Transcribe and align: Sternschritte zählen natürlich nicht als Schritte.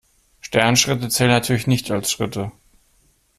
Sternschritte 0.39 1.09
zählen 1.09 1.29
natürlich 1.29 1.67
nicht 1.67 1.91
als 1.91 2.09
Schritte. 2.11 2.51